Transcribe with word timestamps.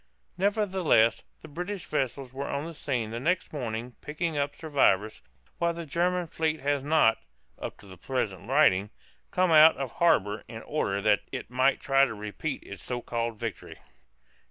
Nevertheless, 0.35 1.21
the 1.43 1.47
British 1.47 1.85
vessels 1.85 2.33
were 2.33 2.49
on 2.49 2.65
the 2.65 2.73
scene 2.73 3.11
the 3.11 3.19
next 3.19 3.53
morning 3.53 3.95
picking 4.01 4.35
up 4.35 4.55
survivors, 4.55 5.21
while 5.59 5.73
the 5.75 5.85
German 5.85 6.25
fleet 6.25 6.59
has 6.61 6.83
not 6.83 7.19
(up 7.59 7.77
to 7.81 7.85
the 7.85 7.97
present 7.97 8.49
writing) 8.49 8.89
come 9.29 9.51
out 9.51 9.77
of 9.77 9.91
harbor 9.91 10.43
in 10.47 10.63
order 10.63 11.03
that 11.03 11.19
it 11.31 11.51
might 11.51 11.79
try 11.79 12.05
to 12.05 12.15
repeat 12.15 12.63
its 12.63 12.81
so 12.81 13.03
called 13.03 13.37
victory. 13.37 13.75